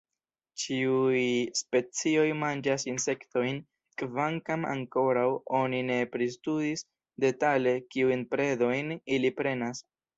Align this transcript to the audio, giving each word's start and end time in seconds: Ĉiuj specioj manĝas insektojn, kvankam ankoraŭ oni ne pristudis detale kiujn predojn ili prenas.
Ĉiuj 0.61 1.17
specioj 1.59 2.23
manĝas 2.45 2.87
insektojn, 2.93 3.61
kvankam 4.03 4.67
ankoraŭ 4.73 5.29
oni 5.63 5.85
ne 5.93 6.01
pristudis 6.17 6.89
detale 7.29 7.79
kiujn 7.95 8.29
predojn 8.37 8.95
ili 9.19 9.37
prenas. 9.43 9.89